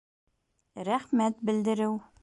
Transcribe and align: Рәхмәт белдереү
Рәхмәт 0.89 1.47
белдереү 1.51 1.95